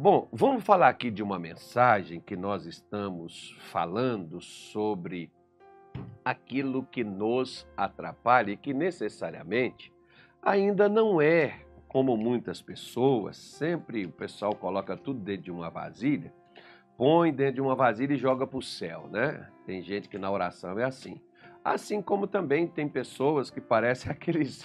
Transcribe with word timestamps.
Bom, 0.00 0.28
vamos 0.32 0.62
falar 0.62 0.90
aqui 0.90 1.10
de 1.10 1.24
uma 1.24 1.40
mensagem 1.40 2.20
que 2.20 2.36
nós 2.36 2.66
estamos 2.66 3.56
falando 3.62 4.40
sobre 4.40 5.28
aquilo 6.24 6.84
que 6.84 7.02
nos 7.02 7.66
atrapalha 7.76 8.52
e 8.52 8.56
que 8.56 8.72
necessariamente 8.72 9.92
ainda 10.40 10.88
não 10.88 11.20
é 11.20 11.62
como 11.88 12.16
muitas 12.16 12.62
pessoas, 12.62 13.36
sempre 13.36 14.06
o 14.06 14.12
pessoal 14.12 14.54
coloca 14.54 14.96
tudo 14.96 15.18
dentro 15.18 15.42
de 15.42 15.50
uma 15.50 15.68
vasilha, 15.68 16.32
põe 16.96 17.32
dentro 17.32 17.56
de 17.56 17.60
uma 17.60 17.74
vasilha 17.74 18.14
e 18.14 18.18
joga 18.18 18.46
para 18.46 18.58
o 18.58 18.62
céu, 18.62 19.08
né? 19.10 19.48
Tem 19.66 19.82
gente 19.82 20.08
que 20.08 20.16
na 20.16 20.30
oração 20.30 20.78
é 20.78 20.84
assim. 20.84 21.20
Assim 21.64 22.00
como 22.00 22.28
também 22.28 22.68
tem 22.68 22.88
pessoas 22.88 23.50
que 23.50 23.60
parecem 23.60 24.12
aqueles. 24.12 24.64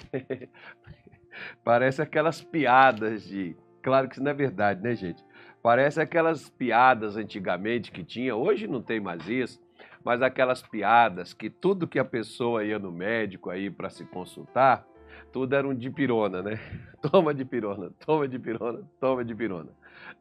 parece 1.64 2.04
aquelas 2.04 2.40
piadas 2.40 3.24
de. 3.24 3.58
Claro 3.84 4.08
que 4.08 4.16
isso 4.16 4.24
não 4.24 4.32
é 4.32 4.34
verdade, 4.34 4.82
né, 4.82 4.96
gente? 4.96 5.24
Parece 5.62 6.02
aquelas 6.02 6.50
piadas 6.50 7.18
antigamente 7.18 7.92
que 7.92 8.04
tinha, 8.04 8.34
hoje 8.34 8.66
não 8.66 8.82
tem 8.82 9.00
mais 9.00 9.28
isso, 9.28 9.62
mas 10.04 10.22
aquelas 10.22 10.62
piadas 10.62 11.34
que 11.34 11.50
tudo 11.50 11.88
que 11.88 12.00
a 12.00 12.06
pessoa 12.06 12.64
ia 12.64 12.80
no 12.80 12.92
médico 12.92 13.50
aí 13.50 13.70
para 13.70 13.90
se 13.90 14.06
consultar, 14.06 14.88
tudo 15.34 15.54
era 15.54 15.68
um 15.68 15.76
dipirona, 15.76 16.42
né? 16.42 16.60
Toma 17.12 17.34
de 17.34 17.44
pirona, 17.44 17.92
toma 18.06 18.26
de 18.26 18.40
pirona, 18.40 18.80
toma 19.00 19.26
de 19.26 19.36
pirona. 19.36 19.70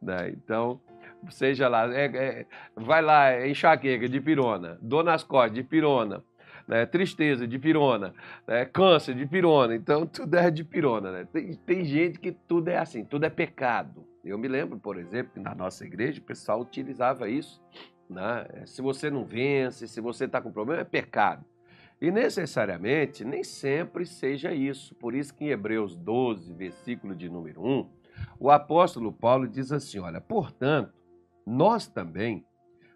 Né? 0.01 0.31
Então, 0.31 0.81
seja 1.31 1.69
lá, 1.69 1.87
é, 1.95 2.07
é, 2.07 2.47
vai 2.75 3.01
lá, 3.01 3.31
é 3.31 3.49
enxaqueca 3.49 4.09
de 4.09 4.21
pirona, 4.21 4.79
dor 4.83 5.05
nas 5.05 5.23
costas 5.23 5.55
de 5.55 5.63
pirona, 5.63 6.25
né? 6.67 6.87
tristeza 6.87 7.47
de 7.47 7.59
pirona, 7.59 8.15
né? 8.47 8.65
câncer 8.65 9.15
de 9.15 9.27
pirona, 9.27 9.75
então 9.75 10.07
tudo 10.07 10.37
é 10.37 10.51
de 10.51 10.65
pirona. 10.65 11.13
Né? 11.13 11.29
Tem, 11.33 11.55
tem 11.55 11.85
gente 11.85 12.19
que 12.19 12.33
tudo 12.33 12.69
é 12.69 12.79
assim, 12.79 13.05
tudo 13.05 13.25
é 13.25 13.31
pecado. 13.31 14.07
Eu 14.25 14.39
me 14.39 14.47
lembro, 14.47 14.79
por 14.79 14.99
exemplo, 14.99 15.33
que 15.35 15.41
na 15.41 15.55
nossa 15.55 15.85
igreja 15.85 16.21
o 16.21 16.25
pessoal 16.25 16.61
utilizava 16.61 17.29
isso. 17.29 17.61
Né? 18.09 18.47
Se 18.67 18.81
você 18.81 19.11
não 19.11 19.25
vence, 19.25 19.89
se 19.89 20.01
você 20.01 20.27
está 20.27 20.41
com 20.41 20.53
problema, 20.53 20.83
é 20.83 20.85
pecado. 20.85 21.45
E 22.01 22.11
necessariamente 22.11 23.25
nem 23.25 23.45
sempre 23.45 24.05
seja 24.05 24.53
isso. 24.53 24.95
Por 24.97 25.15
isso 25.15 25.35
que 25.35 25.45
em 25.45 25.49
Hebreus 25.51 25.97
12, 25.97 26.53
versículo 26.53 27.15
de 27.15 27.29
número 27.29 27.65
1, 27.65 27.89
o 28.41 28.51
apóstolo 28.51 29.13
Paulo 29.13 29.49
diz 29.49 29.71
assim: 29.71 30.01
olha, 30.01 30.21
portanto, 30.21 30.93
nós 31.47 31.87
também, 31.87 32.45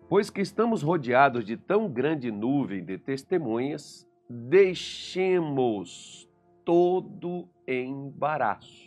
pois 0.08 0.30
que 0.30 0.40
estamos 0.40 0.82
rodeados 0.82 1.44
de 1.44 1.56
tão 1.56 1.88
grande 1.88 2.30
nuvem 2.30 2.84
de 2.84 2.98
testemunhas, 2.98 4.06
deixemos 4.28 6.28
todo 6.64 7.48
embaraço. 7.66 8.86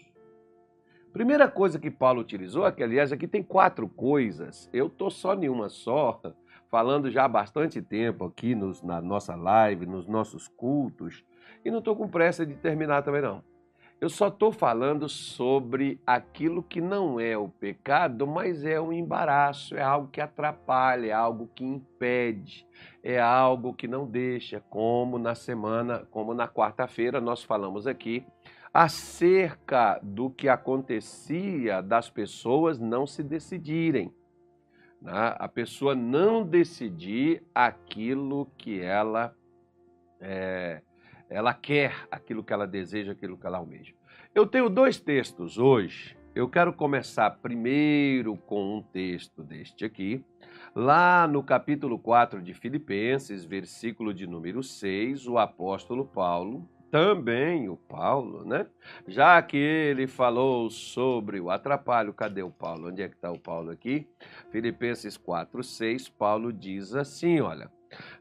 Primeira 1.11 1.49
coisa 1.49 1.79
que 1.79 1.89
Paulo 1.89 2.21
utilizou, 2.21 2.71
que 2.71 2.83
aliás 2.83 3.11
aqui 3.11 3.27
tem 3.27 3.41
quatro 3.41 3.89
coisas, 3.89 4.69
eu 4.71 4.87
estou 4.87 5.09
só 5.09 5.33
em 5.33 5.49
uma 5.49 5.67
só, 5.67 6.21
falando 6.69 7.09
já 7.09 7.25
há 7.25 7.27
bastante 7.27 7.81
tempo 7.81 8.25
aqui 8.25 8.53
nos, 8.53 8.83
na 8.83 9.01
nossa 9.01 9.35
live, 9.35 9.85
nos 9.85 10.07
nossos 10.07 10.47
cultos, 10.47 11.25
e 11.65 11.71
não 11.71 11.79
estou 11.79 11.95
com 11.95 12.07
pressa 12.07 12.45
de 12.45 12.55
terminar 12.55 13.01
também 13.01 13.21
não. 13.21 13.43
Eu 14.01 14.07
só 14.09 14.29
estou 14.29 14.49
falando 14.49 15.09
sobre 15.09 15.99
aquilo 16.07 16.63
que 16.63 16.79
não 16.79 17.19
é 17.19 17.37
o 17.37 17.49
pecado, 17.49 18.25
mas 18.25 18.63
é 18.63 18.79
um 18.79 18.93
embaraço, 18.93 19.75
é 19.75 19.81
algo 19.81 20.07
que 20.07 20.21
atrapalha, 20.21 21.07
é 21.07 21.11
algo 21.11 21.49
que 21.53 21.65
impede, 21.65 22.65
é 23.03 23.19
algo 23.19 23.73
que 23.73 23.89
não 23.89 24.07
deixa, 24.07 24.61
como 24.69 25.19
na 25.19 25.35
semana, 25.35 26.07
como 26.11 26.33
na 26.33 26.47
quarta-feira 26.47 27.19
nós 27.19 27.43
falamos 27.43 27.85
aqui, 27.85 28.25
acerca 28.73 29.99
do 30.01 30.29
que 30.29 30.47
acontecia 30.47 31.81
das 31.81 32.09
pessoas 32.09 32.79
não 32.79 33.05
se 33.05 33.21
decidirem. 33.21 34.13
Né? 35.01 35.35
A 35.37 35.47
pessoa 35.49 35.93
não 35.93 36.45
decidir 36.45 37.43
aquilo 37.53 38.45
que 38.57 38.79
ela 38.79 39.35
é, 40.21 40.81
ela 41.29 41.53
quer 41.53 42.07
aquilo 42.09 42.43
que 42.43 42.51
ela 42.51 42.65
deseja, 42.65 43.11
aquilo 43.11 43.37
que 43.37 43.45
ela 43.45 43.57
almeja. 43.57 43.93
Eu 44.33 44.47
tenho 44.47 44.69
dois 44.69 44.99
textos 44.99 45.57
hoje. 45.57 46.17
Eu 46.35 46.47
quero 46.47 46.73
começar 46.73 47.29
primeiro 47.31 48.37
com 48.37 48.77
um 48.77 48.81
texto 48.81 49.43
deste 49.43 49.83
aqui, 49.83 50.23
lá 50.75 51.27
no 51.27 51.43
capítulo 51.43 51.97
4 51.97 52.41
de 52.41 52.53
Filipenses, 52.53 53.43
versículo 53.43 54.13
de 54.13 54.27
número 54.27 54.61
6, 54.63 55.27
o 55.27 55.37
apóstolo 55.37 56.05
Paulo, 56.05 56.69
também 56.91 57.67
o 57.67 57.75
Paulo, 57.75 58.45
né? 58.45 58.65
Já 59.07 59.41
que 59.41 59.57
ele 59.57 60.07
falou 60.07 60.69
sobre 60.69 61.39
o 61.39 61.49
atrapalho, 61.49 62.13
cadê 62.13 62.41
o 62.41 62.51
Paulo? 62.51 62.89
Onde 62.89 63.01
é 63.01 63.09
que 63.09 63.15
está 63.15 63.31
o 63.31 63.39
Paulo 63.39 63.71
aqui? 63.71 64.07
Filipenses 64.51 65.17
4, 65.17 65.63
6, 65.63 66.09
Paulo 66.09 66.53
diz 66.53 66.95
assim: 66.95 67.39
olha, 67.41 67.71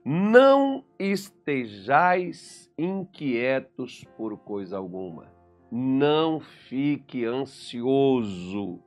não 0.04 0.84
estejais 0.98 2.70
inquietos 2.78 4.04
por 4.16 4.36
coisa 4.38 4.76
alguma, 4.76 5.26
não 5.70 6.40
fique 6.40 7.24
ansioso. 7.24 8.80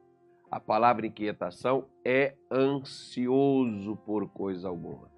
A 0.50 0.60
palavra 0.60 1.08
inquietação 1.08 1.86
é 2.04 2.36
ansioso 2.52 3.96
por 4.06 4.28
coisa 4.30 4.68
alguma. 4.68 5.10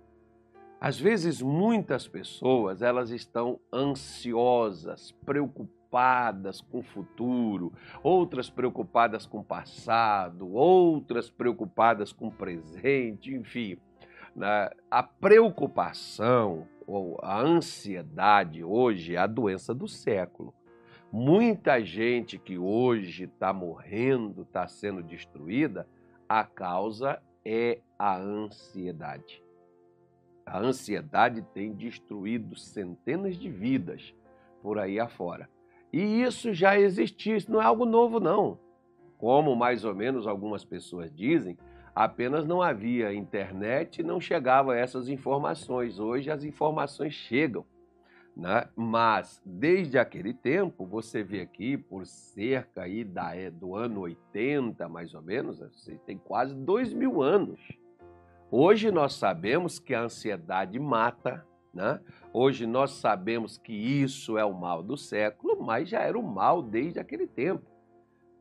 Às 0.80 1.00
vezes 1.00 1.42
muitas 1.42 2.08
pessoas, 2.10 2.82
elas 2.82 3.10
estão 3.10 3.58
ansiosas, 3.72 5.12
preocupadas 5.26 6.60
com 6.60 6.80
o 6.80 6.84
futuro, 6.84 7.72
outras 8.04 8.50
preocupadas 8.50 9.26
com 9.26 9.40
o 9.40 9.44
passado, 9.44 10.52
outras 10.54 11.30
preocupadas 11.30 12.12
com 12.12 12.28
o 12.28 12.32
presente, 12.32 13.34
enfim. 13.34 13.78
Né? 14.36 14.70
A 14.90 15.04
preocupação 15.04 16.68
ou 16.86 17.20
a 17.22 17.40
ansiedade 17.42 18.64
hoje 18.64 19.16
é 19.16 19.20
a 19.20 19.28
doença 19.28 19.74
do 19.74 19.88
século. 19.88 20.54
Muita 21.12 21.84
gente 21.84 22.40
que 22.40 22.58
hoje 22.58 23.26
está 23.26 23.54
morrendo, 23.54 24.42
está 24.42 24.68
sendo 24.68 25.04
destruída, 25.04 25.88
a 26.28 26.44
causa 26.44 27.22
é 27.46 27.80
a 28.00 28.18
ansiedade. 28.18 29.44
A 30.46 30.60
ansiedade 30.60 31.42
tem 31.54 31.74
destruído 31.74 32.56
centenas 32.56 33.38
de 33.38 33.50
vidas 33.50 34.14
por 34.62 34.80
aí 34.80 35.00
afora. 35.00 35.50
E 35.92 36.24
isso 36.24 36.54
já 36.54 36.78
existia, 36.80 37.38
isso 37.38 37.52
não 37.52 37.62
é 37.62 37.66
algo 37.66 37.86
novo, 37.86 38.20
não. 38.20 38.58
Como 39.18 39.56
mais 39.56 39.86
ou 39.86 39.94
menos 39.94 40.26
algumas 40.26 40.66
pessoas 40.66 41.14
dizem, 41.14 41.58
apenas 41.96 42.46
não 42.46 42.62
havia 42.62 43.14
internet 43.14 44.00
e 44.00 44.04
não 44.04 44.20
chegavam 44.20 44.74
essas 44.74 45.10
informações. 45.10 46.00
Hoje 46.00 46.30
as 46.30 46.44
informações 46.44 47.14
chegam. 47.14 47.66
Né? 48.36 48.68
Mas 48.76 49.42
desde 49.46 50.00
aquele 50.00 50.34
tempo, 50.34 50.88
você 50.88 51.24
vê 51.24 51.42
aqui, 51.42 51.78
por 51.78 52.06
cerca 52.08 52.82
aí 52.82 53.04
da, 53.04 53.36
é, 53.36 53.52
do 53.52 53.76
ano 53.76 54.02
80, 54.02 54.90
mais 54.90 55.14
ou 55.14 55.22
menos, 55.22 55.60
tem 56.06 56.18
quase 56.18 56.56
dois 56.56 56.92
mil 56.92 57.22
anos 57.22 57.60
Hoje 58.56 58.92
nós 58.92 59.16
sabemos 59.16 59.80
que 59.80 59.96
a 59.96 60.04
ansiedade 60.04 60.78
mata, 60.78 61.44
né? 61.74 62.00
Hoje 62.32 62.68
nós 62.68 62.92
sabemos 62.92 63.58
que 63.58 63.74
isso 63.74 64.38
é 64.38 64.46
o 64.46 64.54
mal 64.54 64.84
do 64.84 64.96
século, 64.96 65.60
mas 65.60 65.90
já 65.90 66.02
era 66.02 66.20
o 66.20 66.22
mal 66.22 66.62
desde 66.62 67.00
aquele 67.00 67.26
tempo. 67.26 67.66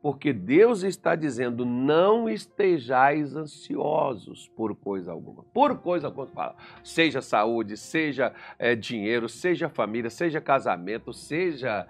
Porque 0.03 0.33
Deus 0.33 0.83
está 0.83 1.15
dizendo: 1.15 1.65
não 1.65 2.27
estejais 2.27 3.37
ansiosos 3.37 4.49
por 4.49 4.75
coisa 4.75 5.13
alguma. 5.13 5.43
Por 5.45 5.77
coisa 5.79 6.07
alguma. 6.07 6.55
Seja 6.83 7.21
saúde, 7.21 7.77
seja 7.77 8.33
é, 8.59 8.75
dinheiro, 8.75 9.29
seja 9.29 9.69
família, 9.69 10.09
seja 10.09 10.41
casamento, 10.41 11.13
seja. 11.13 11.87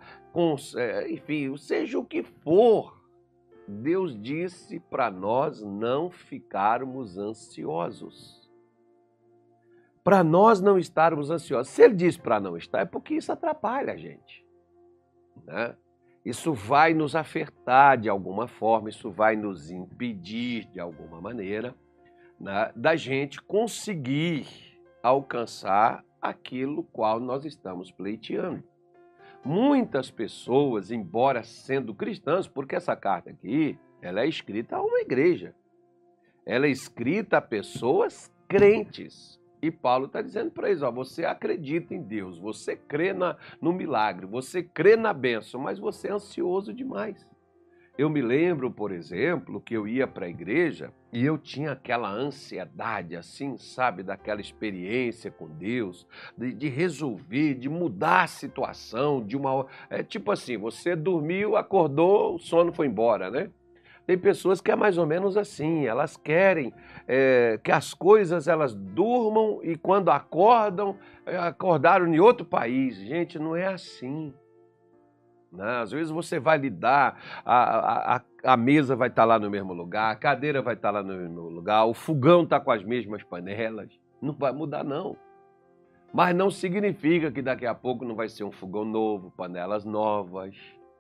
É, 0.77 1.11
enfim, 1.11 1.57
seja 1.57 1.97
o 1.97 2.05
que 2.05 2.23
for 2.23 3.03
Deus 3.67 4.19
disse 4.19 4.79
para 4.79 5.09
nós 5.09 5.63
não 5.63 6.11
ficarmos 6.11 7.17
ansiosos. 7.17 8.47
Para 10.03 10.23
nós 10.23 10.61
não 10.61 10.77
estarmos 10.77 11.31
ansiosos. 11.31 11.71
Se 11.73 11.81
ele 11.81 11.95
diz 11.95 12.15
para 12.17 12.39
não 12.39 12.57
estar, 12.57 12.81
é 12.81 12.85
porque 12.85 13.15
isso 13.15 13.31
atrapalha 13.31 13.93
a 13.93 13.97
gente. 13.97 14.45
Né? 15.45 15.75
Isso 16.25 16.53
vai 16.53 16.93
nos 16.93 17.15
afetar 17.15 17.97
de 17.97 18.07
alguma 18.07 18.47
forma, 18.47 18.89
isso 18.89 19.11
vai 19.11 19.35
nos 19.35 19.69
impedir 19.69 20.65
de 20.65 20.79
alguma 20.79 21.19
maneira 21.19 21.75
né, 22.39 22.71
da 22.75 22.95
gente 22.95 23.41
conseguir 23.41 24.47
alcançar 25.01 26.03
aquilo 26.21 26.83
qual 26.85 27.19
nós 27.19 27.43
estamos 27.43 27.91
pleiteando. 27.91 28.63
Muitas 29.43 30.09
pessoas, 30.09 30.89
embora 30.89 31.43
sendo 31.43 31.93
cristãs, 31.93 32.47
porque 32.47 32.75
essa 32.75 32.95
carta 32.95 33.29
aqui, 33.29 33.77
ela 34.01 34.21
é 34.21 34.27
escrita 34.27 34.77
a 34.77 34.81
uma 34.81 35.01
igreja. 35.01 35.53
Ela 36.45 36.67
é 36.67 36.69
escrita 36.69 37.37
a 37.37 37.41
pessoas 37.41 38.31
crentes. 38.47 39.39
E 39.63 39.71
Paulo 39.71 40.07
está 40.07 40.21
dizendo 40.21 40.51
para 40.51 40.69
eles: 40.69 40.81
ó, 40.81 40.91
você 40.91 41.23
acredita 41.23 41.95
em 41.95 42.01
Deus, 42.01 42.37
você 42.37 42.75
crê 42.75 43.13
na, 43.13 43.37
no 43.61 43.71
milagre, 43.71 44.25
você 44.25 44.61
crê 44.61 44.97
na 44.97 45.13
bênção, 45.13 45.57
mas 45.57 45.79
você 45.79 46.09
é 46.09 46.11
ansioso 46.11 46.73
demais. 46.73 47.25
Eu 47.97 48.09
me 48.09 48.21
lembro, 48.21 48.69
por 48.69 48.91
exemplo, 48.91 49.61
que 49.61 49.73
eu 49.73 49.87
ia 49.87 50.05
para 50.05 50.25
a 50.25 50.29
igreja 50.29 50.91
e 51.13 51.23
eu 51.23 51.37
tinha 51.37 51.71
aquela 51.71 52.11
ansiedade, 52.11 53.15
assim, 53.15 53.55
sabe, 53.55 54.03
daquela 54.03 54.41
experiência 54.41 55.31
com 55.31 55.47
Deus, 55.47 56.05
de, 56.37 56.51
de 56.51 56.67
resolver, 56.67 57.53
de 57.53 57.69
mudar 57.69 58.23
a 58.23 58.27
situação, 58.27 59.25
de 59.25 59.37
uma. 59.37 59.65
É 59.89 60.03
tipo 60.03 60.29
assim, 60.29 60.57
você 60.57 60.93
dormiu, 60.93 61.55
acordou, 61.55 62.35
o 62.35 62.39
sono 62.39 62.73
foi 62.73 62.87
embora, 62.87 63.31
né? 63.31 63.49
Tem 64.05 64.17
pessoas 64.17 64.59
que 64.59 64.69
é 64.69 64.75
mais 64.75 64.97
ou 64.97 65.05
menos 65.05 65.37
assim, 65.37 65.85
elas 65.85 66.17
querem 66.17 66.73
é, 67.07 67.57
que 67.63 67.71
as 67.71 67.93
coisas 67.93 68.47
elas 68.47 68.75
durmam 68.75 69.61
e 69.63 69.77
quando 69.77 70.09
acordam, 70.09 70.97
é, 71.25 71.37
acordaram 71.37 72.07
em 72.07 72.19
outro 72.19 72.45
país. 72.45 72.97
Gente, 72.97 73.39
não 73.39 73.55
é 73.55 73.67
assim. 73.67 74.33
Né? 75.53 75.77
Às 75.81 75.91
vezes 75.91 76.11
você 76.11 76.37
vai 76.37 76.57
lidar, 76.57 77.17
a, 77.45 78.15
a, 78.15 78.21
a 78.43 78.57
mesa 78.57 78.95
vai 78.95 79.07
estar 79.07 79.23
lá 79.23 79.39
no 79.39 79.49
mesmo 79.49 79.71
lugar, 79.71 80.11
a 80.11 80.15
cadeira 80.15 80.61
vai 80.61 80.73
estar 80.73 80.91
lá 80.91 81.01
no 81.01 81.13
mesmo 81.13 81.41
lugar, 81.41 81.85
o 81.85 81.93
fogão 81.93 82.43
está 82.43 82.59
com 82.59 82.71
as 82.71 82.83
mesmas 82.83 83.23
panelas. 83.23 83.89
Não 84.21 84.33
vai 84.33 84.51
mudar, 84.51 84.83
não. 84.83 85.15
Mas 86.13 86.35
não 86.35 86.51
significa 86.51 87.31
que 87.31 87.41
daqui 87.41 87.65
a 87.65 87.73
pouco 87.73 88.03
não 88.03 88.15
vai 88.15 88.27
ser 88.27 88.43
um 88.43 88.51
fogão 88.51 88.83
novo, 88.83 89.31
panelas 89.31 89.85
novas. 89.85 90.55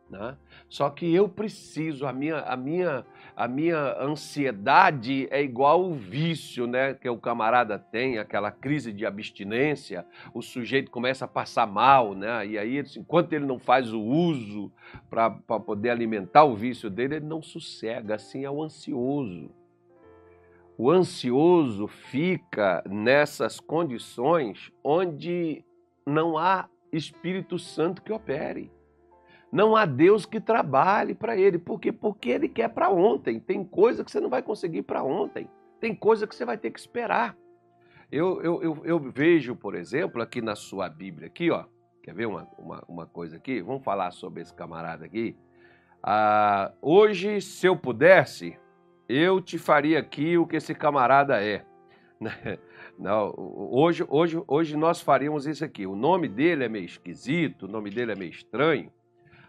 Né? 0.09 0.37
Só 0.69 0.89
que 0.89 1.11
eu 1.13 1.27
preciso, 1.27 2.05
a 2.05 2.13
minha, 2.13 2.37
a, 2.39 2.55
minha, 2.55 3.05
a 3.35 3.47
minha 3.47 3.97
ansiedade 3.99 5.27
é 5.31 5.41
igual 5.41 5.83
o 5.83 5.93
vício 5.93 6.67
né, 6.67 6.93
que 6.93 7.09
o 7.09 7.17
camarada 7.17 7.79
tem, 7.79 8.19
aquela 8.19 8.51
crise 8.51 8.93
de 8.93 9.05
abstinência, 9.05 10.05
o 10.33 10.41
sujeito 10.41 10.91
começa 10.91 11.25
a 11.25 11.27
passar 11.27 11.65
mal, 11.65 12.13
né? 12.13 12.45
e 12.45 12.57
aí, 12.57 12.83
enquanto 12.97 13.33
ele 13.33 13.45
não 13.45 13.57
faz 13.57 13.91
o 13.91 14.01
uso 14.01 14.71
para 15.09 15.31
poder 15.31 15.89
alimentar 15.89 16.43
o 16.43 16.55
vício 16.55 16.89
dele, 16.89 17.15
ele 17.15 17.25
não 17.25 17.41
sossega, 17.41 18.15
assim 18.15 18.45
é 18.45 18.51
o 18.51 18.61
ansioso. 18.61 19.49
O 20.77 20.89
ansioso 20.89 21.87
fica 21.87 22.83
nessas 22.89 23.59
condições 23.59 24.71
onde 24.83 25.63
não 26.05 26.37
há 26.37 26.67
Espírito 26.91 27.59
Santo 27.59 28.01
que 28.01 28.11
opere. 28.11 28.71
Não 29.53 29.75
há 29.75 29.85
Deus 29.85 30.25
que 30.25 30.39
trabalhe 30.39 31.13
para 31.13 31.37
ele. 31.37 31.59
Por 31.59 31.79
quê? 31.79 31.91
Porque 31.91 32.31
ele 32.31 32.49
quer 32.49 32.69
para 32.69 32.89
ontem. 32.89 33.39
Tem 33.39 33.63
coisa 33.63 34.03
que 34.03 34.09
você 34.09 34.19
não 34.19 34.27
vai 34.27 34.41
conseguir 34.41 34.81
para 34.81 35.03
ontem. 35.03 35.47
Tem 35.79 35.93
coisa 35.93 36.25
que 36.25 36.35
você 36.35 36.43
vai 36.43 36.57
ter 36.57 36.71
que 36.71 36.79
esperar. 36.79 37.37
Eu, 38.11 38.41
eu, 38.41 38.63
eu, 38.63 38.81
eu, 38.83 38.99
vejo, 38.99 39.55
por 39.55 39.75
exemplo, 39.75 40.23
aqui 40.23 40.41
na 40.41 40.55
sua 40.55 40.89
Bíblia, 40.89 41.27
aqui, 41.27 41.51
ó. 41.51 41.65
Quer 42.01 42.15
ver 42.15 42.25
uma, 42.25 42.47
uma, 42.57 42.83
uma 42.87 43.05
coisa 43.05 43.35
aqui? 43.35 43.61
Vamos 43.61 43.83
falar 43.83 44.09
sobre 44.09 44.41
esse 44.41 44.51
camarada 44.51 45.05
aqui. 45.05 45.37
Ah, 46.01 46.71
hoje, 46.81 47.39
se 47.39 47.67
eu 47.67 47.77
pudesse, 47.77 48.57
eu 49.07 49.39
te 49.39 49.59
faria 49.59 49.99
aqui 49.99 50.35
o 50.35 50.47
que 50.47 50.55
esse 50.55 50.73
camarada 50.73 51.43
é. 51.43 51.63
Não, 52.97 53.31
hoje, 53.37 54.03
hoje, 54.09 54.41
hoje 54.47 54.75
nós 54.75 54.99
faríamos 54.99 55.45
isso 55.45 55.63
aqui. 55.63 55.85
O 55.85 55.95
nome 55.95 56.27
dele 56.27 56.63
é 56.63 56.69
meio 56.69 56.85
esquisito, 56.85 57.67
o 57.67 57.71
nome 57.71 57.91
dele 57.91 58.13
é 58.13 58.15
meio 58.15 58.31
estranho 58.31 58.91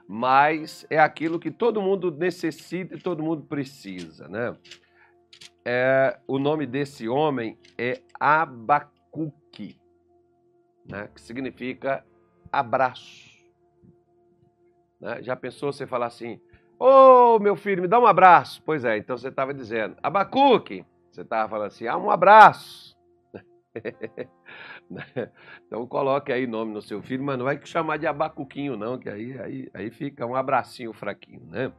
mas 0.09 0.87
é 0.91 0.99
aquilo 0.99 1.39
que 1.39 1.51
todo 1.51 1.81
mundo 1.81 2.11
necessita 2.11 2.95
e 2.95 3.01
todo 3.01 3.23
mundo 3.23 3.43
precisa, 3.45 4.29
né? 4.29 4.57
É, 5.65 6.19
o 6.27 6.39
nome 6.39 6.67
desse 6.67 7.09
homem 7.09 7.59
é 7.79 8.03
Abacuque, 8.21 9.81
né? 10.87 11.09
que 11.15 11.21
significa 11.21 12.05
abraço. 12.53 13.33
Né? 15.01 15.23
Já 15.23 15.35
pensou 15.35 15.73
você 15.73 15.87
falar 15.87 16.07
assim, 16.07 16.39
ô 16.79 17.37
oh, 17.37 17.39
meu 17.39 17.57
filho, 17.57 17.81
me 17.81 17.89
dá 17.89 17.99
um 17.99 18.07
abraço? 18.07 18.63
Pois 18.63 18.85
é, 18.85 18.99
então 18.99 19.17
você 19.17 19.29
estava 19.29 19.55
dizendo, 19.55 19.97
Abacuque, 20.03 20.85
você 21.11 21.23
estava 21.23 21.49
falando 21.49 21.69
assim, 21.69 21.87
ah, 21.87 21.97
um 21.97 22.11
abraço. 22.11 22.94
então 25.67 25.87
coloque 25.87 26.33
aí 26.33 26.47
nome 26.47 26.73
no 26.73 26.83
seu 26.83 27.03
filho, 27.03 27.25
mas 27.25 27.39
não 27.39 27.45
vai 27.45 27.61
chamar 27.65 27.97
de 27.97 28.07
abacuquinho 28.07 28.77
não, 28.77 28.99
que 28.99 29.09
aí, 29.09 29.39
aí, 29.41 29.71
aí 29.75 29.91
fica 29.91 30.27
um 30.27 30.35
abracinho 30.35 30.93
fraquinho, 30.93 31.45
né? 31.47 31.73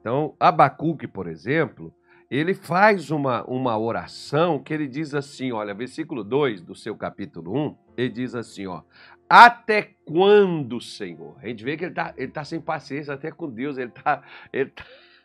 Então, 0.00 0.36
Abacuque, 0.38 1.08
por 1.08 1.26
exemplo, 1.26 1.92
ele 2.30 2.54
faz 2.54 3.10
uma, 3.10 3.44
uma 3.44 3.76
oração 3.76 4.62
que 4.62 4.72
ele 4.72 4.86
diz 4.86 5.14
assim, 5.14 5.50
olha, 5.50 5.74
versículo 5.74 6.22
2 6.22 6.62
do 6.62 6.76
seu 6.76 6.96
capítulo 6.96 7.52
1, 7.52 7.76
ele 7.96 8.08
diz 8.10 8.34
assim, 8.36 8.66
ó, 8.66 8.82
até 9.28 9.94
quando, 10.04 10.80
Senhor? 10.80 11.36
A 11.42 11.48
gente 11.48 11.64
vê 11.64 11.76
que 11.76 11.84
ele 11.84 11.90
está 11.90 12.14
ele 12.16 12.30
tá 12.30 12.44
sem 12.44 12.60
paciência 12.60 13.14
até 13.14 13.32
com 13.32 13.50
Deus, 13.50 13.78
ele 13.78 13.88
está 13.88 14.22
ele 14.52 14.72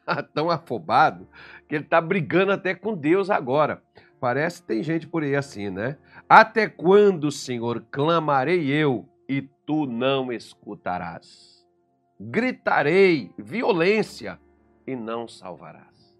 tá 0.04 0.24
tão 0.34 0.50
afobado 0.50 1.28
que 1.68 1.76
ele 1.76 1.84
está 1.84 2.02
brigando 2.02 2.52
até 2.52 2.74
com 2.74 2.96
Deus 2.96 3.30
agora. 3.30 3.84
Parece 4.22 4.62
que 4.62 4.68
tem 4.68 4.84
gente 4.84 5.08
por 5.08 5.24
aí 5.24 5.36
assim, 5.36 5.72
né? 5.72 5.98
Até 6.30 6.70
quando, 6.70 7.32
Senhor, 7.32 7.84
clamarei 7.90 8.70
eu 8.70 9.10
e 9.28 9.42
tu 9.66 9.88
não 9.88 10.32
escutarás? 10.32 11.68
Gritarei 12.20 13.34
violência 13.36 14.40
e 14.86 14.96
não 14.96 15.28
salvarás. 15.28 16.16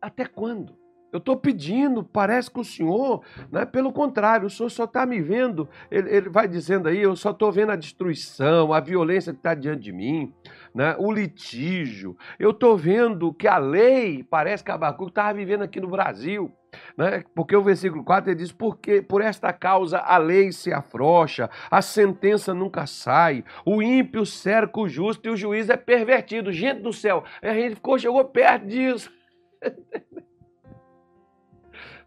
Até 0.00 0.24
quando? 0.24 0.74
Eu 1.14 1.18
estou 1.18 1.36
pedindo, 1.36 2.02
parece 2.02 2.50
que 2.50 2.58
o 2.58 2.64
senhor, 2.64 3.22
né, 3.48 3.64
pelo 3.64 3.92
contrário, 3.92 4.48
o 4.48 4.50
senhor 4.50 4.68
só 4.68 4.82
está 4.82 5.06
me 5.06 5.20
vendo, 5.20 5.68
ele, 5.88 6.10
ele, 6.12 6.28
vai 6.28 6.48
dizendo 6.48 6.88
aí, 6.88 7.00
eu 7.00 7.14
só 7.14 7.30
estou 7.30 7.52
vendo 7.52 7.70
a 7.70 7.76
destruição, 7.76 8.72
a 8.72 8.80
violência 8.80 9.32
que 9.32 9.38
está 9.38 9.54
diante 9.54 9.84
de 9.84 9.92
mim, 9.92 10.34
né, 10.74 10.96
o 10.98 11.12
litígio. 11.12 12.16
Eu 12.36 12.50
estou 12.50 12.76
vendo 12.76 13.32
que 13.32 13.46
a 13.46 13.58
lei, 13.58 14.24
parece 14.24 14.64
que 14.64 14.72
Abacuque 14.72 15.12
estava 15.12 15.32
vivendo 15.34 15.62
aqui 15.62 15.80
no 15.80 15.86
Brasil. 15.86 16.52
Né? 16.98 17.22
Porque 17.32 17.54
o 17.54 17.62
versículo 17.62 18.02
4 18.02 18.32
ele 18.32 18.38
diz: 18.40 18.50
porque 18.50 19.00
por 19.00 19.22
esta 19.22 19.52
causa 19.52 19.98
a 19.98 20.18
lei 20.18 20.50
se 20.50 20.72
afrouxa, 20.72 21.48
a 21.70 21.80
sentença 21.80 22.52
nunca 22.52 22.88
sai, 22.88 23.44
o 23.64 23.80
ímpio 23.80 24.26
cerca 24.26 24.80
o 24.80 24.88
justo 24.88 25.28
e 25.28 25.30
o 25.30 25.36
juiz 25.36 25.70
é 25.70 25.76
pervertido. 25.76 26.50
Gente 26.50 26.80
do 26.80 26.92
céu, 26.92 27.22
a 27.40 27.54
gente 27.54 27.76
ficou, 27.76 27.96
chegou 28.00 28.24
perto 28.24 28.66
disso. 28.66 29.12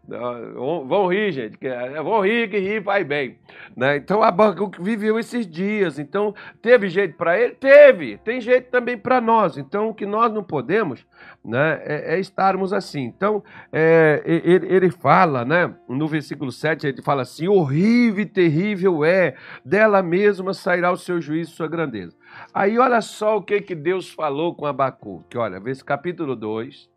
Vão 0.08 1.06
rir, 1.06 1.32
gente. 1.32 1.58
É, 1.66 2.02
vão 2.02 2.20
rir, 2.22 2.48
que 2.48 2.58
rir 2.58 2.80
vai 2.80 3.04
bem. 3.04 3.38
Né? 3.76 3.96
Então 3.96 4.22
Abacuque 4.22 4.82
viveu 4.82 5.18
esses 5.18 5.46
dias. 5.46 5.98
Então, 5.98 6.34
teve 6.62 6.88
jeito 6.88 7.14
para 7.16 7.38
ele? 7.38 7.54
Teve. 7.54 8.16
Tem 8.18 8.40
jeito 8.40 8.70
também 8.70 8.96
para 8.96 9.20
nós. 9.20 9.58
Então, 9.58 9.90
o 9.90 9.94
que 9.94 10.06
nós 10.06 10.32
não 10.32 10.42
podemos 10.42 11.04
né, 11.44 11.82
é, 11.84 12.14
é 12.14 12.20
estarmos 12.20 12.72
assim. 12.72 13.02
Então, 13.02 13.44
é, 13.70 14.22
ele, 14.24 14.66
ele, 14.74 14.90
fala, 14.90 15.44
né, 15.44 15.74
no 15.86 16.08
versículo 16.08 16.50
7, 16.50 16.86
ele 16.86 17.02
fala 17.02 17.22
assim: 17.22 17.46
horrível 17.46 18.22
e 18.22 18.26
terrível 18.26 19.04
é, 19.04 19.34
dela 19.62 20.02
mesma 20.02 20.54
sairá 20.54 20.90
o 20.90 20.96
seu 20.96 21.20
juízo 21.20 21.52
e 21.52 21.54
sua 21.54 21.68
grandeza. 21.68 22.16
Aí, 22.54 22.78
olha 22.78 23.02
só 23.02 23.36
o 23.36 23.42
que, 23.42 23.60
que 23.60 23.74
Deus 23.74 24.10
falou 24.10 24.54
com 24.54 24.64
Abacuque. 24.64 25.36
Olha, 25.36 25.60
vê 25.60 25.70
esse 25.70 25.84
capítulo 25.84 26.34
2 26.34 26.88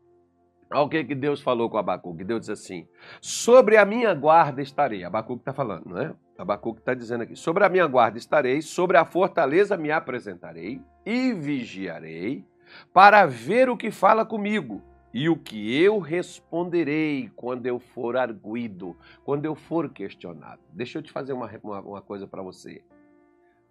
Olha 0.73 0.83
o 0.83 0.89
que, 0.89 1.03
que 1.03 1.15
Deus 1.15 1.41
falou 1.41 1.69
com 1.69 1.77
Abacuque. 1.77 2.23
Deus 2.23 2.41
diz 2.41 2.49
assim: 2.49 2.87
Sobre 3.19 3.75
a 3.75 3.83
minha 3.83 4.13
guarda 4.13 4.61
estarei. 4.61 5.03
Abacuque 5.03 5.41
está 5.41 5.51
falando, 5.51 5.85
não 5.85 5.97
é? 5.97 6.15
Abacuque 6.37 6.79
está 6.79 6.93
dizendo 6.93 7.23
aqui: 7.23 7.35
Sobre 7.35 7.65
a 7.65 7.69
minha 7.69 7.85
guarda 7.85 8.17
estarei, 8.17 8.61
sobre 8.61 8.97
a 8.97 9.03
fortaleza 9.03 9.75
me 9.75 9.91
apresentarei 9.91 10.81
e 11.05 11.33
vigiarei, 11.33 12.45
para 12.93 13.25
ver 13.25 13.69
o 13.69 13.75
que 13.75 13.91
fala 13.91 14.25
comigo 14.25 14.81
e 15.13 15.27
o 15.27 15.35
que 15.35 15.75
eu 15.81 15.99
responderei 15.99 17.29
quando 17.35 17.65
eu 17.67 17.77
for 17.77 18.15
arguído, 18.15 18.95
quando 19.25 19.45
eu 19.45 19.55
for 19.55 19.89
questionado. 19.89 20.61
Deixa 20.71 20.99
eu 20.99 21.03
te 21.03 21.11
fazer 21.11 21.33
uma, 21.33 21.51
uma, 21.61 21.81
uma 21.81 22.01
coisa 22.01 22.25
para 22.25 22.41
você. 22.41 22.81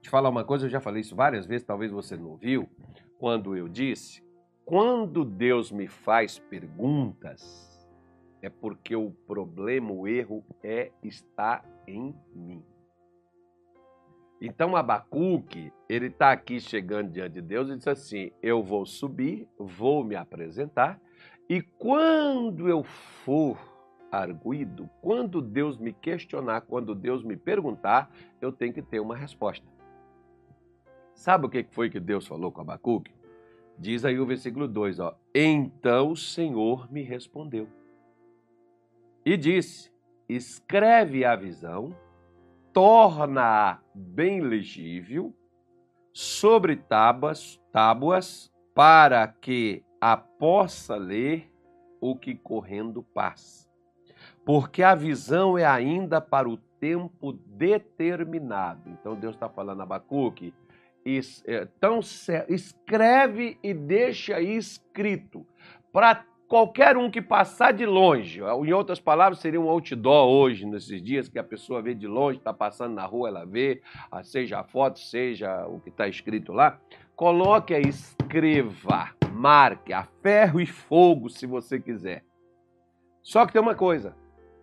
Te 0.03 0.11
falar 0.11 0.29
uma 0.29 0.45
coisa, 0.45 0.67
eu 0.67 0.71
já 0.71 0.81
falei 0.81 1.01
isso 1.01 1.17
várias 1.17 1.47
vezes, 1.47 1.67
talvez 1.67 1.91
você 1.91 2.15
não 2.15 2.29
ouviu, 2.29 2.69
quando 3.19 3.57
eu 3.57 3.69
disse 3.69 4.23
quando 4.71 5.25
Deus 5.25 5.73
me 5.73 5.89
faz 5.89 6.39
perguntas, 6.39 7.85
é 8.41 8.49
porque 8.49 8.95
o 8.95 9.11
problema, 9.27 9.91
o 9.91 10.07
erro 10.07 10.45
é 10.63 10.93
está 11.03 11.65
em 11.89 12.15
mim. 12.33 12.63
Então 14.41 14.77
Abacuque, 14.77 15.73
ele 15.89 16.07
está 16.07 16.31
aqui 16.31 16.61
chegando 16.61 17.11
diante 17.11 17.33
de 17.33 17.43
Deus 17.43 17.69
e 17.69 17.77
diz 17.77 17.89
assim: 17.89 18.31
Eu 18.41 18.63
vou 18.63 18.87
subir, 18.87 19.49
vou 19.59 20.05
me 20.05 20.15
apresentar, 20.15 21.01
e 21.49 21.61
quando 21.61 22.69
eu 22.69 22.85
for 22.85 23.59
arguído, 24.09 24.89
quando 25.03 25.43
Deus 25.43 25.79
me 25.79 25.93
questionar, 25.93 26.61
quando 26.61 26.95
Deus 26.95 27.25
me 27.25 27.37
perguntar, 27.37 28.09
eu 28.41 28.53
tenho 28.53 28.73
que 28.73 28.83
ter 28.83 29.01
uma 29.01 29.17
resposta. 29.17 29.67
Sabe 31.13 31.47
o 31.47 31.51
que 31.51 31.65
foi 31.73 31.91
que 31.91 31.99
Deus 31.99 32.25
falou 32.25 32.53
com 32.53 32.61
Abacuque? 32.61 33.20
Diz 33.81 34.05
aí 34.05 34.21
o 34.21 34.27
versículo 34.27 34.69
2, 34.69 35.01
ó. 35.01 35.17
Então 35.35 36.11
o 36.11 36.17
Senhor 36.17 36.93
me 36.93 37.03
respondeu 37.03 37.67
e 39.25 39.39
disse: 39.39 39.91
Escreve 40.29 41.25
a 41.25 41.35
visão, 41.35 41.97
torna-a 42.75 43.79
bem 43.95 44.43
legível 44.43 45.35
sobre 46.13 46.77
tábuas, 46.77 47.59
tábuas 47.73 48.53
para 48.75 49.27
que 49.27 49.83
a 49.99 50.15
possa 50.15 50.97
ler 50.97 51.51
o 52.03 52.15
que 52.15 52.35
correndo 52.35 53.03
passa. 53.03 53.67
Porque 54.45 54.83
a 54.83 54.95
visão 54.95 55.57
é 55.57 55.65
ainda 55.65 56.21
para 56.21 56.47
o 56.47 56.59
tempo 56.59 57.33
determinado. 57.33 58.91
Então 58.91 59.15
Deus 59.15 59.35
está 59.37 59.49
falando 59.49 59.81
a 59.81 59.85
Abacuque, 59.85 60.53
então 61.05 62.01
escreve 62.49 63.59
e 63.63 63.73
deixa 63.73 64.41
escrito 64.41 65.47
para 65.93 66.25
qualquer 66.51 66.97
um 66.97 67.09
que 67.09 67.23
passar 67.23 67.73
de 67.73 67.87
longe. 67.87 68.41
Em 68.41 68.73
outras 68.73 68.99
palavras, 68.99 69.39
seria 69.39 69.61
um 69.61 69.69
outdoor 69.69 70.29
hoje, 70.29 70.67
nesses 70.67 71.01
dias, 71.01 71.29
que 71.29 71.39
a 71.39 71.45
pessoa 71.45 71.81
vê 71.81 71.95
de 71.95 72.09
longe, 72.09 72.39
está 72.39 72.53
passando 72.53 72.95
na 72.95 73.07
rua, 73.07 73.29
ela 73.29 73.47
vê, 73.47 73.81
ah, 74.11 74.23
seja 74.25 74.59
a 74.59 74.65
foto, 74.65 74.99
seja 74.99 75.67
o 75.67 75.79
que 75.81 75.91
está 75.91 76.09
escrito 76.09 76.53
lá. 76.53 76.81
Coloque 77.15 77.73
aí, 77.73 77.89
escreva, 77.89 79.11
marque 79.33 79.93
a 79.93 80.05
ferro 80.23 80.61
e 80.61 80.67
fogo, 80.67 81.29
se 81.29 81.47
você 81.47 81.79
quiser. 81.79 82.25
Só 83.23 83.47
que 83.47 83.53
tem 83.53 83.63
uma 83.63 83.77
coisa, 83.77 84.17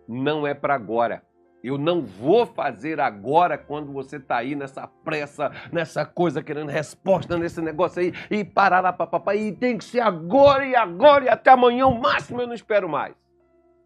não 0.06 0.46
é 0.46 0.52
para 0.52 0.74
agora. 0.74 1.22
Eu 1.62 1.76
não 1.76 2.02
vou 2.02 2.46
fazer 2.46 3.00
agora 3.00 3.58
quando 3.58 3.92
você 3.92 4.16
está 4.16 4.36
aí 4.36 4.54
nessa 4.54 4.86
pressa, 4.86 5.50
nessa 5.72 6.06
coisa, 6.06 6.42
querendo 6.42 6.70
resposta 6.70 7.36
nesse 7.36 7.60
negócio 7.60 8.00
aí, 8.00 8.12
e 8.30 8.44
parar 8.44 8.80
lá, 8.80 8.92
papapá, 8.92 9.34
e 9.34 9.50
tem 9.50 9.76
que 9.76 9.84
ser 9.84 10.00
agora 10.00 10.64
e 10.64 10.76
agora 10.76 11.24
e 11.24 11.28
até 11.28 11.50
amanhã, 11.50 11.86
o 11.86 12.00
máximo 12.00 12.40
eu 12.40 12.46
não 12.46 12.54
espero 12.54 12.88
mais. 12.88 13.14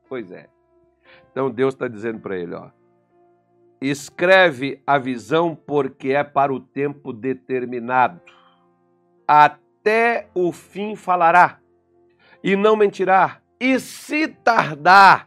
Pois 0.06 0.30
é. 0.30 0.48
Então 1.30 1.50
Deus 1.50 1.72
está 1.72 1.88
dizendo 1.88 2.20
para 2.20 2.36
ele, 2.36 2.54
ó, 2.54 2.68
escreve 3.80 4.82
a 4.86 4.98
visão 4.98 5.56
porque 5.56 6.12
é 6.12 6.22
para 6.22 6.52
o 6.52 6.60
tempo 6.60 7.10
determinado. 7.10 8.20
Até 9.26 10.28
o 10.34 10.52
fim 10.52 10.94
falará, 10.94 11.58
e 12.44 12.54
não 12.54 12.76
mentirá, 12.76 13.38
e 13.58 13.80
se 13.80 14.28
tardar, 14.28 15.26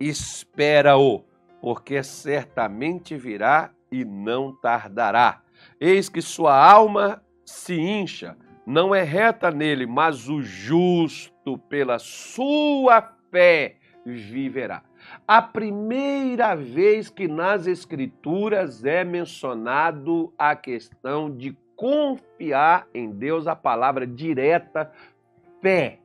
espera-o 0.00 1.22
porque 1.64 2.02
certamente 2.02 3.16
virá 3.16 3.70
e 3.90 4.04
não 4.04 4.54
tardará. 4.54 5.40
Eis 5.80 6.10
que 6.10 6.20
sua 6.20 6.54
alma 6.54 7.22
se 7.42 7.74
incha, 7.74 8.36
não 8.66 8.94
é 8.94 9.02
reta 9.02 9.50
nele, 9.50 9.86
mas 9.86 10.28
o 10.28 10.42
justo 10.42 11.56
pela 11.56 11.98
sua 11.98 13.00
fé 13.30 13.76
viverá. 14.04 14.82
A 15.26 15.40
primeira 15.40 16.54
vez 16.54 17.08
que 17.08 17.26
nas 17.26 17.66
Escrituras 17.66 18.84
é 18.84 19.02
mencionado 19.02 20.34
a 20.36 20.54
questão 20.54 21.34
de 21.34 21.56
confiar 21.74 22.86
em 22.92 23.10
Deus, 23.10 23.46
a 23.46 23.56
palavra 23.56 24.06
direta 24.06 24.92
fé. 25.62 25.98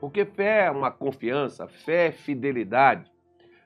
Porque 0.00 0.24
fé 0.24 0.64
é 0.64 0.70
uma 0.70 0.90
confiança, 0.90 1.68
fé 1.68 2.06
é 2.06 2.12
fidelidade. 2.12 3.12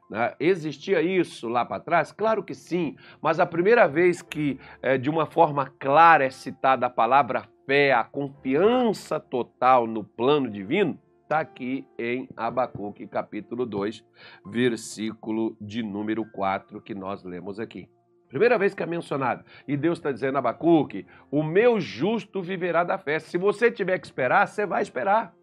Né? 0.09 0.35
Existia 0.41 1.03
isso 1.03 1.49
lá 1.49 1.65
para 1.65 1.83
trás? 1.83 2.13
Claro 2.13 2.43
que 2.43 2.55
sim, 2.55 2.97
mas 3.21 3.39
a 3.39 3.47
primeira 3.47 3.87
vez 3.87 4.23
que 4.23 4.59
é, 4.81 4.97
de 4.97 5.11
uma 5.11 5.27
forma 5.27 5.73
clara 5.79 6.25
é 6.25 6.31
citada 6.31 6.87
a 6.87 6.91
palavra 6.91 7.45
fé, 7.67 7.93
a 7.93 8.03
confiança 8.03 9.21
total 9.21 9.87
no 9.87 10.03
plano 10.03 10.51
divino, 10.51 10.99
está 11.23 11.41
aqui 11.41 11.87
em 11.99 12.27
Abacuque, 12.35 13.07
capítulo 13.07 13.67
2, 13.67 14.03
versículo 14.47 15.55
de 15.61 15.83
número 15.83 16.25
4, 16.25 16.81
que 16.81 16.95
nós 16.95 17.23
lemos 17.23 17.61
aqui. 17.61 17.87
Primeira 18.29 18.59
vez 18.59 18.75
que 18.75 18.83
é 18.83 18.87
mencionado. 18.87 19.45
E 19.67 19.77
Deus 19.77 19.99
está 19.99 20.13
dizendo 20.13 20.37
a 20.37 20.39
Abacuque: 20.39 21.07
o 21.31 21.43
meu 21.43 21.81
justo 21.81 22.43
viverá 22.43 22.85
da 22.85 22.99
fé. 22.99 23.19
Se 23.19 23.39
você 23.39 23.71
tiver 23.71 23.99
que 23.99 24.07
esperar, 24.07 24.47
você 24.47 24.67
vai 24.67 24.83
esperar. 24.83 25.35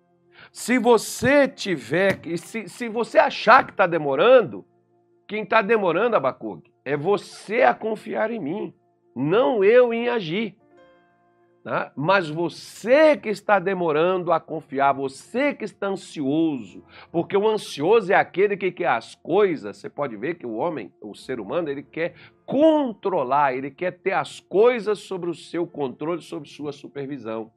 Se 0.51 0.77
você 0.79 1.47
tiver, 1.47 2.19
se, 2.37 2.67
se 2.67 2.89
você 2.89 3.17
achar 3.17 3.65
que 3.65 3.71
está 3.71 3.87
demorando, 3.87 4.65
quem 5.27 5.43
está 5.43 5.61
demorando, 5.61 6.15
Abacuque, 6.15 6.71
é 6.83 6.95
você 6.95 7.63
a 7.63 7.73
confiar 7.73 8.31
em 8.31 8.39
mim, 8.39 8.73
não 9.15 9.63
eu 9.63 9.93
em 9.93 10.07
agir. 10.07 10.55
Tá? 11.65 11.91
Mas 11.95 12.29
você 12.29 13.17
que 13.17 13.27
está 13.27 13.57
demorando 13.57 14.31
a 14.31 14.39
confiar, 14.39 14.93
você 14.93 15.51
que 15.51 15.65
está 15.65 15.87
ansioso, 15.87 16.83
porque 17.11 17.35
o 17.35 17.49
ansioso 17.49 18.13
é 18.13 18.15
aquele 18.15 18.55
que 18.55 18.71
quer 18.71 18.89
as 18.89 19.15
coisas. 19.15 19.77
Você 19.77 19.89
pode 19.89 20.15
ver 20.15 20.35
que 20.35 20.45
o 20.45 20.57
homem, 20.57 20.93
o 21.01 21.15
ser 21.15 21.39
humano, 21.39 21.67
ele 21.67 21.81
quer 21.81 22.13
controlar, 22.45 23.55
ele 23.55 23.71
quer 23.71 23.97
ter 23.97 24.11
as 24.11 24.39
coisas 24.39 24.99
sobre 24.99 25.27
o 25.27 25.33
seu 25.33 25.65
controle, 25.65 26.21
sobre 26.21 26.47
sua 26.47 26.71
supervisão. 26.71 27.51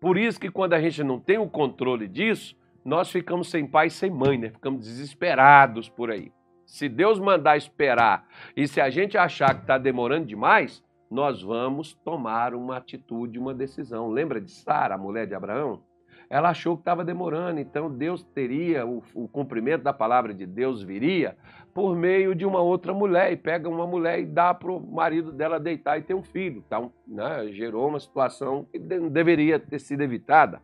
Por 0.00 0.18
isso 0.18 0.38
que 0.38 0.50
quando 0.50 0.74
a 0.74 0.80
gente 0.80 1.02
não 1.02 1.18
tem 1.18 1.38
o 1.38 1.48
controle 1.48 2.06
disso, 2.06 2.56
nós 2.84 3.10
ficamos 3.10 3.50
sem 3.50 3.66
pai 3.66 3.88
e 3.88 3.90
sem 3.90 4.10
mãe, 4.10 4.38
né? 4.38 4.50
Ficamos 4.50 4.84
desesperados 4.84 5.88
por 5.88 6.10
aí. 6.10 6.30
Se 6.64 6.88
Deus 6.88 7.18
mandar 7.18 7.56
esperar 7.56 8.26
e 8.56 8.66
se 8.66 8.80
a 8.80 8.90
gente 8.90 9.16
achar 9.16 9.54
que 9.54 9.62
está 9.62 9.78
demorando 9.78 10.26
demais, 10.26 10.84
nós 11.10 11.42
vamos 11.42 11.94
tomar 12.04 12.54
uma 12.54 12.76
atitude, 12.76 13.38
uma 13.38 13.54
decisão. 13.54 14.10
Lembra 14.10 14.40
de 14.40 14.50
Sara, 14.50 14.96
a 14.96 14.98
mulher 14.98 15.26
de 15.26 15.34
Abraão? 15.34 15.82
Ela 16.28 16.50
achou 16.50 16.76
que 16.76 16.82
estava 16.82 17.04
demorando, 17.04 17.60
então 17.60 17.90
Deus 17.90 18.22
teria, 18.22 18.86
o, 18.86 19.02
o, 19.14 19.28
cumprimento 19.28 19.82
da 19.82 19.92
palavra 19.92 20.34
de 20.34 20.46
Deus 20.46 20.82
viria 20.82 21.36
por 21.72 21.94
meio 21.94 22.34
de 22.34 22.44
uma 22.44 22.60
outra 22.60 22.92
mulher, 22.94 23.32
e 23.32 23.36
pega 23.36 23.68
uma 23.68 23.86
mulher 23.86 24.18
e 24.20 24.26
dá 24.26 24.52
para 24.54 24.72
o 24.72 24.80
marido 24.80 25.30
dela 25.30 25.60
deitar 25.60 25.98
e 25.98 26.02
ter 26.02 26.14
um 26.14 26.22
filho. 26.22 26.62
Então, 26.66 26.92
né, 27.06 27.48
gerou 27.52 27.88
uma 27.88 28.00
situação 28.00 28.66
que 28.72 28.78
deveria 28.78 29.58
ter 29.58 29.78
sido 29.78 30.02
evitada. 30.02 30.60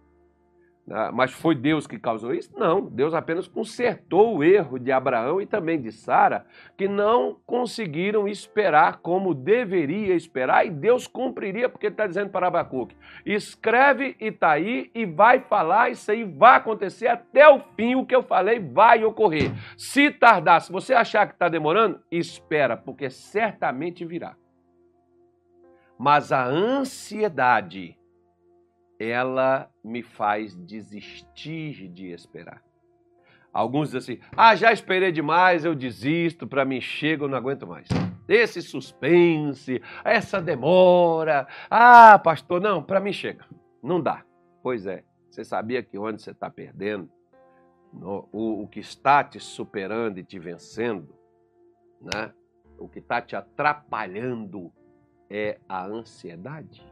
Né? 0.87 1.11
Mas 1.12 1.33
foi 1.33 1.55
Deus 1.55 1.87
que 1.87 1.99
causou 1.99 2.35
isso? 2.35 2.51
Não, 2.57 2.81
Deus 2.81 3.15
apenas 3.15 3.47
consertou 3.47 4.37
o 4.37 4.45
erro 4.45 4.79
de 4.79 4.91
Abraão 4.91 5.41
e 5.41 5.47
também 5.47 5.81
de 5.81 5.93
Sara, 5.93 6.45
que 6.77 6.89
não 6.89 7.39
conseguiram 7.47 8.27
esperar 8.27 8.99
como 8.99 9.35
deveria 9.35 10.15
esperar, 10.15 10.67
e 10.67 10.71
Deus 10.71 11.07
cumpriria, 11.07 11.69
porque 11.69 11.87
ele 11.87 11.95
está 11.95 12.07
dizendo 12.07 12.31
para 12.31 12.49
Abacuque: 12.49 12.97
escreve 13.25 14.17
e 14.21 14.27
está 14.27 14.51
aí, 14.51 14.91
e 14.95 15.07
vai 15.07 15.41
falar, 15.41 15.91
isso 15.91 16.11
aí 16.11 16.25
vai 16.25 16.57
acontecer 16.57 17.07
até 17.07 17.49
o 17.49 17.61
fim, 17.77 17.95
o 17.95 18.05
que 18.05 18.15
eu 18.15 18.23
falei 18.23 18.59
vai 18.59 19.05
ocorrer. 19.05 19.53
Se 19.77 20.11
tardar, 20.11 20.61
se 20.61 20.73
você 20.73 20.95
achar 20.95 21.27
que 21.27 21.35
está 21.35 21.49
demorando, 21.49 22.01
espera, 22.11 22.77
porque 22.77 23.09
certamente 23.09 24.05
virá. 24.05 24.37
Mas 25.99 26.33
a 26.33 26.45
ansiedade, 26.45 27.97
ela 29.03 29.71
me 29.83 30.03
faz 30.03 30.55
desistir 30.55 31.89
de 31.89 32.11
esperar. 32.11 32.63
Alguns 33.53 33.91
dizem 33.91 34.17
assim: 34.17 34.25
ah, 34.37 34.55
já 34.55 34.73
esperei 34.73 35.13
demais, 35.13 35.65
eu 35.65 35.75
desisto, 35.75 36.47
para 36.47 36.65
mim 36.65 36.81
chega, 36.81 37.25
eu 37.25 37.29
não 37.29 37.37
aguento 37.37 37.67
mais. 37.67 37.89
Esse 38.29 38.63
suspense, 38.63 39.83
essa 40.05 40.41
demora. 40.41 41.47
Ah, 41.69 42.19
pastor, 42.19 42.61
não, 42.61 42.83
para 42.83 43.01
mim 43.01 43.13
chega. 43.13 43.45
Não 43.83 44.01
dá. 44.01 44.25
Pois 44.63 44.87
é, 44.87 45.05
você 45.29 45.45
sabia 45.45 45.83
que 45.83 45.99
onde 45.99 46.23
você 46.23 46.31
está 46.31 46.49
perdendo, 46.49 47.11
o, 47.93 48.63
o 48.63 48.69
que 48.69 48.81
está 48.81 49.23
te 49.23 49.39
superando 49.39 50.19
e 50.19 50.25
te 50.25 50.39
vencendo, 50.39 51.15
né? 52.01 52.33
o 52.79 52.89
que 52.89 53.01
está 53.01 53.21
te 53.21 53.37
atrapalhando 53.37 54.73
é 55.29 55.59
a 55.69 55.85
ansiedade? 55.85 56.87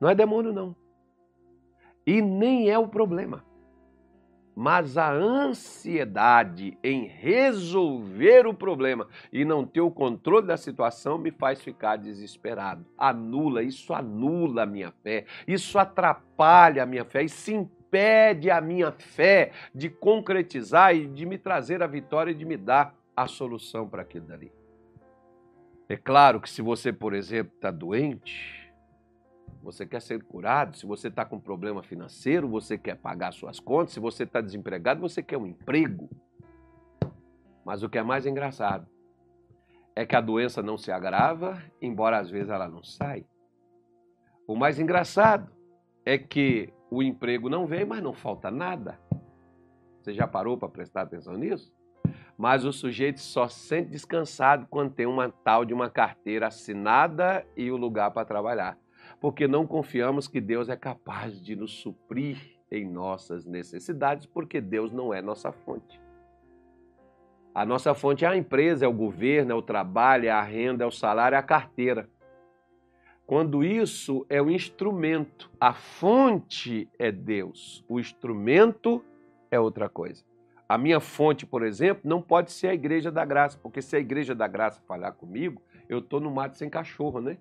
Não 0.00 0.08
é 0.08 0.14
demônio, 0.14 0.52
não. 0.52 0.76
E 2.06 2.20
nem 2.20 2.70
é 2.70 2.78
o 2.78 2.88
problema. 2.88 3.44
Mas 4.56 4.96
a 4.96 5.12
ansiedade 5.12 6.78
em 6.82 7.06
resolver 7.06 8.46
o 8.46 8.54
problema 8.54 9.08
e 9.32 9.44
não 9.44 9.66
ter 9.66 9.80
o 9.80 9.90
controle 9.90 10.46
da 10.46 10.56
situação 10.56 11.18
me 11.18 11.32
faz 11.32 11.60
ficar 11.60 11.96
desesperado. 11.96 12.86
Anula, 12.96 13.64
isso 13.64 13.92
anula 13.92 14.62
a 14.62 14.66
minha 14.66 14.92
fé, 15.02 15.24
isso 15.46 15.76
atrapalha 15.76 16.84
a 16.84 16.86
minha 16.86 17.04
fé, 17.04 17.24
isso 17.24 17.50
impede 17.50 18.48
a 18.48 18.60
minha 18.60 18.92
fé 18.92 19.50
de 19.74 19.90
concretizar 19.90 20.94
e 20.94 21.08
de 21.08 21.26
me 21.26 21.36
trazer 21.36 21.82
a 21.82 21.88
vitória 21.88 22.30
e 22.30 22.34
de 22.34 22.44
me 22.44 22.56
dar 22.56 22.94
a 23.16 23.26
solução 23.26 23.88
para 23.88 24.02
aquilo 24.02 24.26
dali. 24.26 24.52
É 25.88 25.96
claro 25.96 26.40
que 26.40 26.48
se 26.48 26.62
você, 26.62 26.92
por 26.92 27.12
exemplo, 27.12 27.52
está 27.54 27.70
doente, 27.70 28.63
você 29.64 29.86
quer 29.86 30.02
ser 30.02 30.22
curado, 30.22 30.76
se 30.76 30.84
você 30.84 31.08
está 31.08 31.24
com 31.24 31.40
problema 31.40 31.82
financeiro, 31.82 32.46
você 32.46 32.76
quer 32.76 32.96
pagar 32.96 33.32
suas 33.32 33.58
contas, 33.58 33.94
se 33.94 34.00
você 34.00 34.24
está 34.24 34.40
desempregado, 34.40 35.00
você 35.00 35.22
quer 35.22 35.38
um 35.38 35.46
emprego. 35.46 36.10
Mas 37.64 37.82
o 37.82 37.88
que 37.88 37.96
é 37.96 38.02
mais 38.02 38.26
engraçado 38.26 38.86
é 39.96 40.04
que 40.04 40.14
a 40.14 40.20
doença 40.20 40.62
não 40.62 40.76
se 40.76 40.92
agrava, 40.92 41.62
embora 41.80 42.18
às 42.18 42.30
vezes 42.30 42.50
ela 42.50 42.68
não 42.68 42.84
sai. 42.84 43.24
O 44.46 44.54
mais 44.54 44.78
engraçado 44.78 45.50
é 46.04 46.18
que 46.18 46.70
o 46.90 47.02
emprego 47.02 47.48
não 47.48 47.66
vem, 47.66 47.86
mas 47.86 48.02
não 48.02 48.12
falta 48.12 48.50
nada. 48.50 49.00
Você 50.02 50.12
já 50.12 50.26
parou 50.26 50.58
para 50.58 50.68
prestar 50.68 51.02
atenção 51.02 51.38
nisso? 51.38 51.72
Mas 52.36 52.66
o 52.66 52.72
sujeito 52.72 53.20
só 53.20 53.48
sente 53.48 53.90
descansado 53.90 54.66
quando 54.68 54.92
tem 54.92 55.06
uma 55.06 55.30
tal 55.30 55.64
de 55.64 55.72
uma 55.72 55.88
carteira 55.88 56.48
assinada 56.48 57.46
e 57.56 57.70
o 57.70 57.76
lugar 57.78 58.10
para 58.10 58.26
trabalhar. 58.26 58.83
Porque 59.24 59.48
não 59.48 59.66
confiamos 59.66 60.28
que 60.28 60.38
Deus 60.38 60.68
é 60.68 60.76
capaz 60.76 61.40
de 61.40 61.56
nos 61.56 61.72
suprir 61.72 62.36
em 62.70 62.86
nossas 62.86 63.46
necessidades, 63.46 64.26
porque 64.26 64.60
Deus 64.60 64.92
não 64.92 65.14
é 65.14 65.22
nossa 65.22 65.50
fonte. 65.50 65.98
A 67.54 67.64
nossa 67.64 67.94
fonte 67.94 68.26
é 68.26 68.28
a 68.28 68.36
empresa, 68.36 68.84
é 68.84 68.88
o 68.88 68.92
governo, 68.92 69.52
é 69.52 69.54
o 69.54 69.62
trabalho, 69.62 70.26
é 70.26 70.30
a 70.30 70.42
renda, 70.42 70.84
é 70.84 70.86
o 70.86 70.90
salário, 70.90 71.36
é 71.36 71.38
a 71.38 71.42
carteira. 71.42 72.06
Quando 73.26 73.64
isso 73.64 74.26
é 74.28 74.42
o 74.42 74.50
instrumento, 74.50 75.50
a 75.58 75.72
fonte 75.72 76.86
é 76.98 77.10
Deus, 77.10 77.82
o 77.88 77.98
instrumento 77.98 79.02
é 79.50 79.58
outra 79.58 79.88
coisa. 79.88 80.22
A 80.68 80.76
minha 80.76 81.00
fonte, 81.00 81.46
por 81.46 81.62
exemplo, 81.62 82.02
não 82.04 82.20
pode 82.20 82.52
ser 82.52 82.68
a 82.68 82.74
Igreja 82.74 83.10
da 83.10 83.24
Graça, 83.24 83.58
porque 83.62 83.80
se 83.80 83.96
a 83.96 84.00
Igreja 84.00 84.34
da 84.34 84.46
Graça 84.46 84.82
falhar 84.86 85.14
comigo, 85.14 85.62
eu 85.88 86.00
estou 86.00 86.20
no 86.20 86.30
mato 86.30 86.58
sem 86.58 86.68
cachorro, 86.68 87.22
né? 87.22 87.38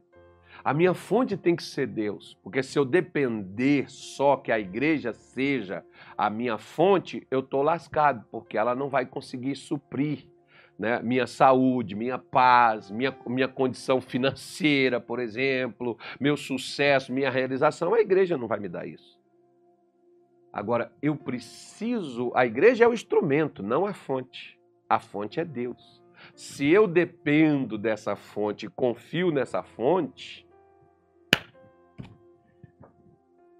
A 0.63 0.73
minha 0.73 0.93
fonte 0.93 1.35
tem 1.35 1.57
que 1.57 1.63
ser 1.63 1.87
Deus, 1.87 2.39
porque 2.41 2.63
se 2.63 2.79
eu 2.79 2.85
depender 2.85 3.89
só 3.89 4.37
que 4.37 4.49
a 4.49 4.57
igreja 4.57 5.11
seja 5.11 5.83
a 6.17 6.29
minha 6.29 6.57
fonte, 6.57 7.27
eu 7.29 7.41
estou 7.41 7.61
lascado, 7.61 8.25
porque 8.31 8.57
ela 8.57 8.73
não 8.73 8.87
vai 8.87 9.05
conseguir 9.05 9.55
suprir 9.57 10.25
né, 10.79 11.01
minha 11.03 11.27
saúde, 11.27 11.95
minha 11.95 12.17
paz, 12.17 12.89
minha, 12.89 13.13
minha 13.27 13.47
condição 13.47 13.99
financeira, 13.99 15.01
por 15.01 15.19
exemplo, 15.19 15.97
meu 16.17 16.37
sucesso, 16.37 17.11
minha 17.11 17.29
realização. 17.29 17.93
A 17.93 17.99
igreja 17.99 18.37
não 18.37 18.47
vai 18.47 18.59
me 18.59 18.69
dar 18.69 18.87
isso. 18.87 19.19
Agora, 20.51 20.93
eu 21.01 21.15
preciso. 21.15 22.31
A 22.35 22.45
igreja 22.45 22.85
é 22.85 22.87
o 22.87 22.93
instrumento, 22.93 23.61
não 23.61 23.85
a 23.85 23.93
fonte. 23.93 24.57
A 24.87 24.99
fonte 24.99 25.39
é 25.39 25.45
Deus. 25.45 26.01
Se 26.35 26.69
eu 26.69 26.87
dependo 26.87 27.77
dessa 27.77 28.15
fonte, 28.15 28.69
confio 28.69 29.31
nessa 29.31 29.61
fonte, 29.61 30.42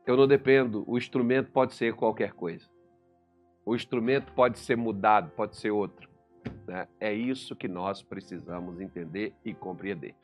eu 0.05 0.17
não 0.17 0.27
dependo. 0.27 0.83
O 0.87 0.97
instrumento 0.97 1.51
pode 1.51 1.73
ser 1.73 1.93
qualquer 1.93 2.33
coisa. 2.33 2.67
O 3.65 3.75
instrumento 3.75 4.31
pode 4.33 4.59
ser 4.59 4.75
mudado, 4.75 5.31
pode 5.31 5.55
ser 5.55 5.71
outro. 5.71 6.09
Né? 6.67 6.87
É 6.99 7.13
isso 7.13 7.55
que 7.55 7.67
nós 7.67 8.01
precisamos 8.01 8.79
entender 8.79 9.33
e 9.45 9.53
compreender. 9.53 10.15